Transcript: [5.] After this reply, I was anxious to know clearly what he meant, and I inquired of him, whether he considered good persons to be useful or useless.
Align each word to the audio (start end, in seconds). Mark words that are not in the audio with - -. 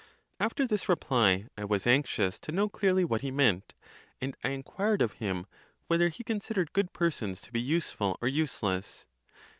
[5.] 0.39 0.45
After 0.47 0.65
this 0.67 0.89
reply, 0.89 1.45
I 1.55 1.63
was 1.63 1.85
anxious 1.85 2.39
to 2.39 2.51
know 2.51 2.67
clearly 2.67 3.05
what 3.05 3.21
he 3.21 3.29
meant, 3.29 3.75
and 4.19 4.35
I 4.43 4.49
inquired 4.49 4.99
of 4.99 5.13
him, 5.21 5.45
whether 5.85 6.09
he 6.09 6.23
considered 6.23 6.73
good 6.73 6.91
persons 6.91 7.39
to 7.41 7.51
be 7.51 7.61
useful 7.61 8.17
or 8.19 8.27
useless. 8.27 9.05